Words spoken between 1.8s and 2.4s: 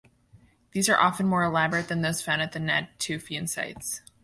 than those